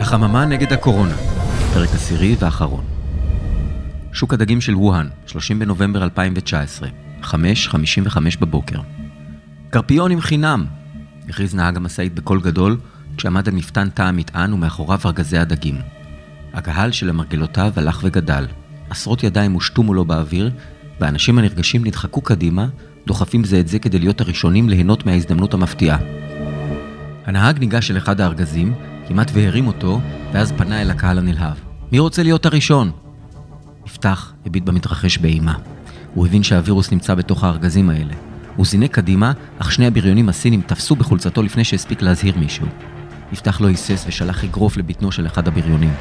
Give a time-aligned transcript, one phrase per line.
[0.00, 1.14] החממה נגד הקורונה,
[1.74, 2.84] פרק עשירי ואחרון.
[4.12, 6.88] שוק הדגים של ווהאן, 30 בנובמבר 2019,
[7.22, 8.80] 5.55 בבוקר.
[9.70, 10.66] קרפיון עם חינם!
[11.28, 12.76] הכריז נהג המשאית בקול גדול,
[13.16, 15.78] כשעמד על מפתן תא המטען ומאחוריו ארגזי הדגים.
[16.52, 18.46] הקהל של המרגלותיו הלך וגדל.
[18.90, 20.50] עשרות ידיים הושטו מולו באוויר,
[21.00, 22.66] והאנשים הנרגשים נדחקו קדימה,
[23.06, 26.21] דוחפים זה את זה כדי להיות הראשונים ליהנות מההזדמנות המפתיעה.
[27.26, 28.74] הנהג ניגש אל אחד הארגזים,
[29.08, 30.00] כמעט והרים אותו,
[30.32, 31.56] ואז פנה אל הקהל הנלהב.
[31.92, 32.90] מי רוצה להיות הראשון?
[33.86, 35.54] יפתח הביט במתרחש באימה.
[36.14, 38.14] הוא הבין שהווירוס נמצא בתוך הארגזים האלה.
[38.56, 42.66] הוא זינק קדימה, אך שני הבריונים הסינים תפסו בחולצתו לפני שהספיק להזהיר מישהו.
[43.32, 45.94] יפתח לא היסס ושלח אגרוף לבטנו של אחד הבריונים.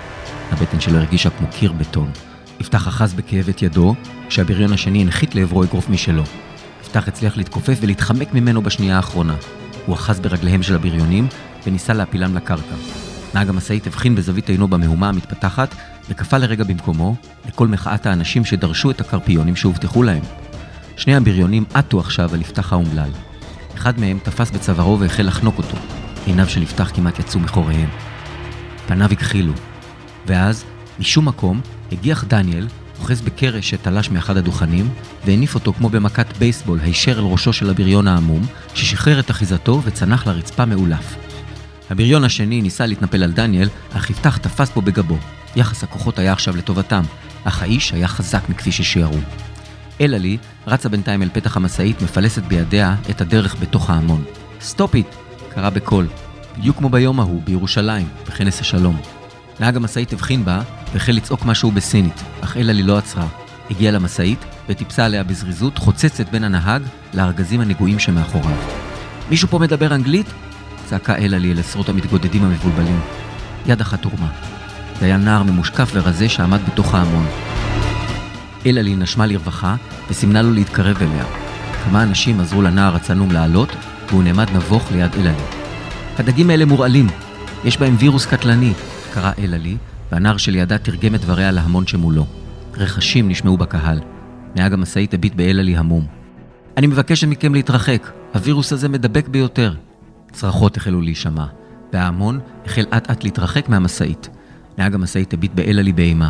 [0.52, 2.12] הבטן שלו הרגישה כמו קיר בטון.
[2.60, 3.96] יפתח אחז בכאב את ידו,
[4.30, 6.24] כשהבריון השני הנחית לעברו אגרוף משלו.
[6.82, 9.36] יפתח הצליח להתכופף ולהתחמק ממנו בשנייה האחרונה.
[9.86, 11.28] הוא אחז ברגליהם של הבריונים
[11.66, 12.76] וניסה להפילם לקרקע.
[13.34, 15.76] נהג המשאית הבחין בזווית עינו במהומה המתפתחת
[16.10, 17.16] וקפא לרגע במקומו
[17.48, 20.24] לכל מחאת האנשים שדרשו את הקרפיונים שהובטחו להם.
[20.98, 23.10] שני הבריונים עטו עכשיו על יפתח האומלל.
[23.76, 25.78] אחד מהם תפס בצווארו והחל לחנוק אותו.
[26.26, 27.90] עיניו של יפתח כמעט יצאו מחוריהם.
[28.88, 29.54] פניו הכחילו.
[30.28, 30.66] ואז,
[31.00, 32.68] משום מקום, הגיח דניאל,
[33.02, 34.90] אוחז בקרש שתלש מאחד הדוכנים,
[35.26, 38.42] והניף אותו כמו במכת בייסבול הישר אל ראשו של הבריון העמום,
[38.74, 41.16] ששחרר את אחיזתו וצנח לרצפה מעולף.
[41.90, 45.18] הבריון השני ניסה להתנפל על דניאל, אך יפתח תפס בו בגבו.
[45.56, 47.04] יחס הכוחות היה עכשיו לטובתם,
[47.44, 49.20] אך האיש היה חזק מכפי ששיערו.
[50.02, 54.24] אלעלי רצה בינתיים אל פתח המשאית, מפלסת בידיה את הדרך בתוך ההמון.
[54.62, 55.08] Stop it!
[55.56, 56.08] קרא בקול,
[56.58, 59.02] בדיוק כמו ביום ההוא, בירושלים, בכנס השלום.
[59.60, 60.62] נהג המשאית הבחין בה,
[60.94, 63.28] והחל לצעוק משהו בסינית, אך אלעלי לא עצרה.
[63.72, 66.82] הגיעה למשאית, וטיפסה עליה בזריזות, חוצצת בין הנהג
[67.14, 68.58] לארגזים הנגועים שמאחוריו.
[69.30, 70.28] מישהו פה מדבר אנגלית?
[70.86, 73.00] צעקה אלעלי אל עשרות המתגודדים המבולבלים.
[73.66, 74.28] יד אחת הורמה.
[75.00, 77.26] זה היה נער ממושקף ורזה שעמד בתוך ההמון.
[78.66, 79.76] אלעלי נשמה לרווחה
[80.10, 81.26] וסימנה לו להתקרב אליה.
[81.86, 83.70] כמה אנשים עזרו לנער הצנום לעלות,
[84.10, 85.44] והוא נעמד נבוך ליד אלעלי.
[86.18, 87.08] הדגים האלה מורעלים,
[87.64, 88.74] יש בהם וירוס קטלני,
[89.14, 89.78] קרא אלעלי,
[90.12, 92.26] והנער שלידה תרגם את דבריה להמון שמולו.
[92.74, 94.00] רכשים נשמעו בקהל.
[94.56, 96.06] נהג המשאית הביט באלעלי המום.
[96.78, 99.74] אני מבקשת מכם להתרחק, הווירוס הזה מדבק ביותר.
[100.32, 101.46] צרחות החלו להישמע,
[101.94, 104.30] וההמון החל אט אט להתרחק מהמשאית.
[104.78, 106.30] נהג המשאית הביט באלעלי באימה.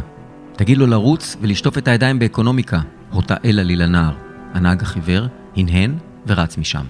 [0.55, 2.79] תגיד לו לרוץ ולשטוף את הידיים באקונומיקה,
[3.11, 4.13] הורתה אלעלי לנער.
[4.53, 5.25] הנהג החיוור
[5.55, 5.95] הנהן
[6.27, 6.85] ורץ משם.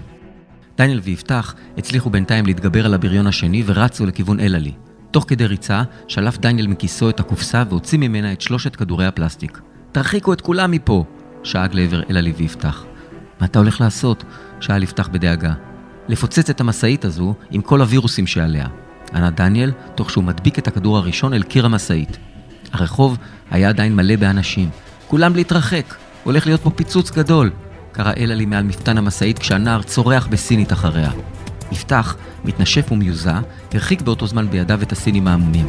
[0.78, 4.72] דניאל ויפתח הצליחו בינתיים להתגבר על הבריון השני ורצו לכיוון אלעלי.
[5.12, 9.60] תוך כדי ריצה, שלף דניאל מכיסו את הקופסה והוציא ממנה את שלושת כדורי הפלסטיק.
[9.92, 11.04] תרחיקו את כולם מפה!
[11.42, 12.84] שאג לעבר אלעלי ויפתח.
[13.40, 14.24] מה אתה הולך לעשות?
[14.60, 15.52] שאל יפתח בדאגה.
[16.08, 18.66] לפוצץ את המשאית הזו עם כל הווירוסים שעליה.
[19.14, 22.18] ענה דניאל, תוך שהוא מדביק את הכדור הראשון אל קיר המשאית.
[22.72, 23.18] הרחוב
[23.50, 24.70] היה עדיין מלא באנשים.
[25.08, 27.50] כולם להתרחק, הולך להיות פה פיצוץ גדול,
[27.92, 31.10] קרא אלעלי מעל מפתן המשאית כשהנער צורח בסינית אחריה.
[31.72, 33.40] יפתח, מתנשף ומיוזע,
[33.74, 35.68] הרחיק באותו זמן בידיו את הסינים העמומים.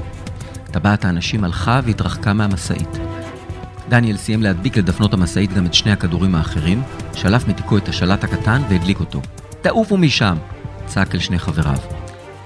[0.71, 2.97] טבעת האנשים הלכה והתרחקה מהמשאית.
[3.89, 6.81] דניאל סיים להדביק לדפנות המשאית גם את שני הכדורים האחרים,
[7.13, 9.21] שלף מתיקו את השלט הקטן והדליק אותו.
[9.61, 10.37] תעופו משם!
[10.85, 11.77] צעק אל שני חבריו.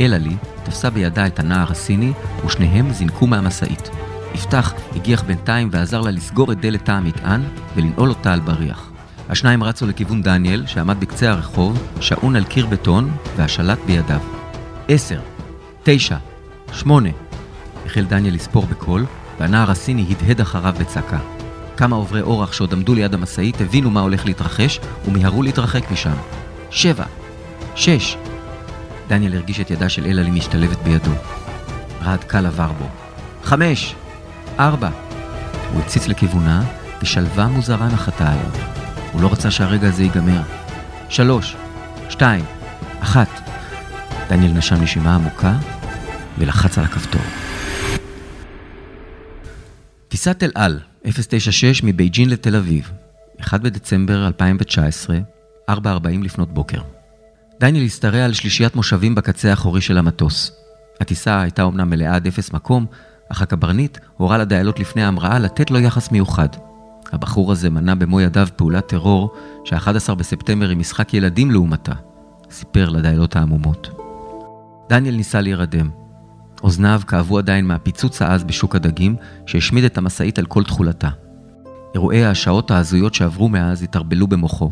[0.02, 2.12] אלעלי תפסה בידה את הנער הסיני,
[2.46, 3.90] ושניהם זינקו מהמשאית.
[4.36, 7.44] יפתח הגיח בינתיים ועזר לה לסגור את דלת תא המטען
[7.76, 8.87] ולנעול אותה על בריח.
[9.30, 14.20] השניים רצו לכיוון דניאל, שעמד בקצה הרחוב, שעון על קיר בטון, והשלט בידיו.
[14.88, 15.20] עשר,
[15.84, 16.18] תשע,
[16.74, 17.10] שמונה.
[17.86, 19.06] החל דניאל לספור בקול,
[19.40, 21.20] והנער הסיני הדהד אחריו בצעקה.
[21.78, 26.16] כמה עוברי אורח שעוד עמדו ליד המשאית הבינו מה הולך להתרחש, ומיהרו להתרחק משם.
[26.70, 27.06] שבע,
[27.76, 28.18] שש.
[29.08, 31.12] דניאל הרגיש את ידה של אלעלי משתלבת בידו.
[32.04, 32.86] רעד קל עבר בו.
[33.44, 33.96] חמש,
[34.60, 34.90] ארבע.
[35.74, 36.64] הוא הציץ לכיוונה,
[37.02, 38.77] ושלווה מוזרה נחתה עליו.
[39.18, 40.42] הוא לא רצה שהרגע הזה ייגמר.
[41.10, 41.56] שלוש,
[42.10, 42.46] שתיים,
[43.00, 43.28] אחת.
[44.30, 45.54] דניאל נשם נשימה עמוקה
[46.38, 47.22] ולחץ על הכפתור.
[50.08, 52.92] טיסת אל על, 096 מבייג'ין לתל אביב,
[53.42, 55.18] 1 בדצמבר 2019,
[55.72, 55.76] 4.40
[56.24, 56.82] לפנות בוקר.
[57.60, 60.52] דניאל השתרע על שלישיית מושבים בקצה האחורי של המטוס.
[61.02, 62.86] הטיסה הייתה אומנם מלאה עד אפס מקום,
[63.30, 66.67] אך הקברניט הורה לדיילות לפני ההמראה לתת לו יחס מיוחד.
[67.12, 69.34] הבחור הזה מנע במו ידיו פעולת טרור
[69.64, 71.94] שה-11 בספטמבר היא משחק ילדים לעומתה,
[72.52, 73.90] סיפר לדיילות העמומות.
[74.90, 75.90] דניאל ניסה להירדם.
[76.64, 79.16] אוזניו כאבו עדיין מהפיצוץ העז בשוק הדגים
[79.46, 81.10] שהשמיד את המשאית על כל תכולתה.
[81.94, 84.72] אירועי השעות ההזויות שעברו מאז התערבלו במוחו.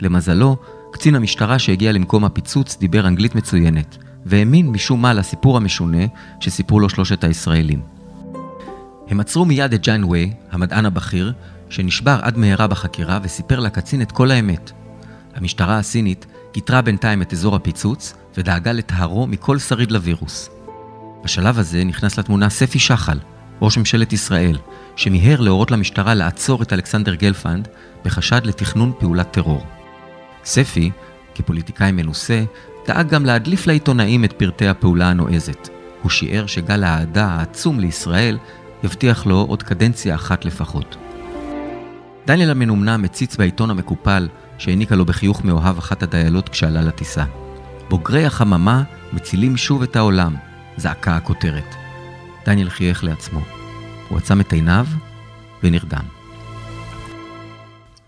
[0.00, 0.56] למזלו,
[0.92, 3.96] קצין המשטרה שהגיע למקום הפיצוץ דיבר אנגלית מצוינת,
[4.26, 6.04] והאמין משום מה לסיפור המשונה
[6.40, 7.95] שסיפרו לו שלושת הישראלים.
[9.08, 11.32] הם עצרו מיד את ג'יין ווי, המדען הבכיר,
[11.68, 14.72] שנשבר עד מהרה בחקירה וסיפר לקצין את כל האמת.
[15.34, 20.50] המשטרה הסינית גיתרה בינתיים את אזור הפיצוץ ודאגה לטהרו מכל שריד לווירוס.
[21.24, 23.18] בשלב הזה נכנס לתמונה ספי שחל,
[23.62, 24.58] ראש ממשלת ישראל,
[24.96, 27.68] שמיהר להורות למשטרה לעצור את אלכסנדר גלפנד
[28.04, 29.66] בחשד לתכנון פעולת טרור.
[30.44, 30.90] ספי,
[31.34, 32.44] כפוליטיקאי מנוסה,
[32.86, 35.68] דאג גם להדליף לעיתונאים את פרטי הפעולה הנועזת.
[36.02, 38.38] הוא שיער שגל האהדה העצום לישראל
[38.86, 40.96] יבטיח לו עוד קדנציה אחת לפחות.
[42.26, 44.28] דניאל המנומנם מציץ בעיתון המקופל
[44.58, 47.24] שהעניקה לו בחיוך מאוהב אחת הדיילות כשעלה לטיסה.
[47.88, 50.36] בוגרי החממה מצילים שוב את העולם,
[50.76, 51.74] זעקה הכותרת.
[52.46, 53.40] דניאל חייך לעצמו.
[54.08, 54.86] הוא עצם את עיניו
[55.62, 56.04] ונרדם.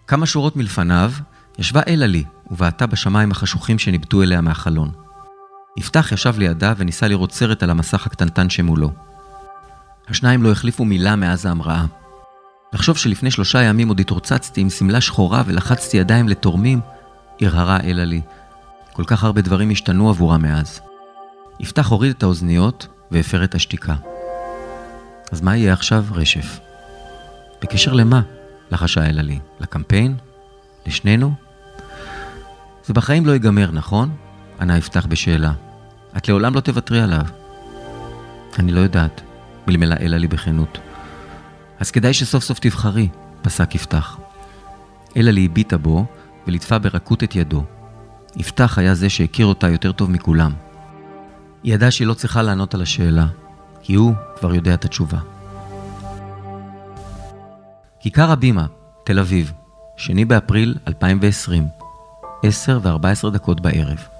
[0.07, 1.13] כמה שורות מלפניו
[1.59, 4.91] ישבה אלעלי ובעטה בשמיים החשוכים שניבטו אליה מהחלון.
[5.79, 8.91] יפתח ישב לידה וניסה לראות סרט על המסך הקטנטן שמולו.
[10.11, 11.85] השניים לא החליפו מילה מאז ההמראה.
[12.73, 16.81] לחשוב שלפני שלושה ימים עוד התרוצצתי עם שמלה שחורה ולחצתי ידיים לתורמים,
[17.41, 18.21] הרהרה אלעלי.
[18.93, 20.81] כל כך הרבה דברים השתנו עבורה מאז.
[21.61, 23.95] יפתח הוריד את האוזניות והפר את השתיקה.
[25.33, 26.59] אז מה יהיה עכשיו, רשף?
[27.63, 28.21] בקשר למה?
[28.71, 29.39] לחשה אלעלי.
[29.61, 30.17] לקמפיין?
[30.87, 31.33] לשנינו?
[32.85, 34.11] זה בחיים לא ייגמר, נכון?
[34.61, 35.53] ענה יפתח בשאלה.
[36.17, 37.25] את לעולם לא תוותרי עליו.
[38.59, 39.21] אני לא יודעת,
[39.69, 40.79] מלמלה אלעלי בכנות.
[41.81, 43.09] אז כדאי שסוף סוף תבחרי,
[43.43, 44.19] פסק יפתח.
[45.17, 46.07] אלעלי הביטה בו
[46.47, 47.65] וליטפה ברכות את ידו.
[48.37, 50.53] יפתח היה זה שהכיר אותה יותר טוב מכולם.
[51.63, 53.27] היא ידעה שהיא לא צריכה לענות על השאלה,
[53.83, 55.19] כי הוא כבר יודע את התשובה.
[58.01, 58.67] כיכר הבימה,
[59.05, 59.53] תל אביב,
[59.97, 61.69] 2 באפריל 2020,
[62.43, 64.18] 10 ו-14 דקות בערב.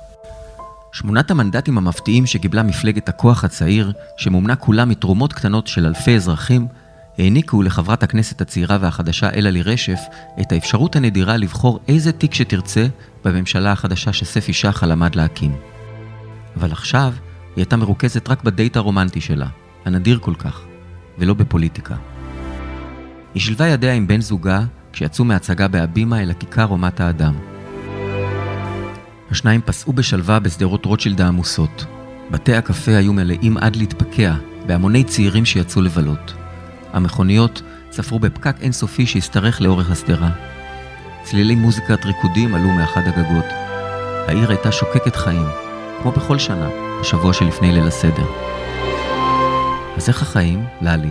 [0.93, 6.67] שמונת המנדטים המפתיעים שקיבלה מפלגת הכוח הצעיר, שמומנה כולה מתרומות קטנות של אלפי אזרחים,
[7.19, 10.01] העניקו לחברת הכנסת הצעירה והחדשה אלעלי רשף
[10.41, 12.87] את האפשרות הנדירה לבחור איזה תיק שתרצה
[13.25, 15.57] בממשלה החדשה שספי שחל עמד להקים.
[16.57, 17.13] אבל עכשיו
[17.57, 19.49] היא הייתה מרוכזת רק בדייט הרומנטי שלה,
[19.85, 20.61] הנדיר כל כך,
[21.19, 21.95] ולא בפוליטיקה.
[23.35, 27.35] היא שילבה ידיה עם בן זוגה כשיצאו מהצגה בהבימה אל הכיכר רומת האדם.
[29.31, 31.85] השניים פסעו בשלווה בשדרות רוטשילד העמוסות.
[32.31, 34.35] בתי הקפה היו מלאים עד להתפקע
[34.67, 36.35] בהמוני צעירים שיצאו לבלות.
[36.93, 40.31] המכוניות צפרו בפקק אינסופי שהשתרך לאורך השדרה.
[41.23, 43.45] צלילי מוזיקת ריקודים עלו מאחד הגגות.
[44.29, 45.47] העיר הייתה שוקקת חיים,
[46.03, 46.69] כמו בכל שנה,
[47.01, 48.27] בשבוע שלפני ליל הסדר.
[49.97, 51.11] אז איך החיים, ללי?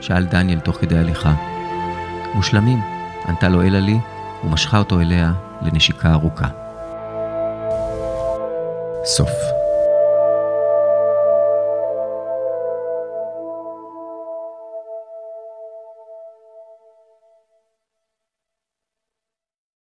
[0.00, 1.34] שאל דניאל תוך כדי הליכה.
[2.34, 2.80] מושלמים,
[3.28, 3.98] ענתה לו אלה לי,
[4.44, 5.32] ומשכה אותו אליה
[5.62, 6.65] לנשיקה ארוכה.
[9.06, 9.65] סוף.